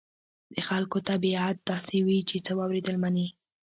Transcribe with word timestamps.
د 0.53 0.55
خلکو 0.67 0.97
طبيعت 1.09 1.55
داسې 1.69 1.97
وي 2.05 2.19
چې 2.29 2.37
څه 2.45 2.51
واورېدل 2.59 2.95
مني. 3.03 3.27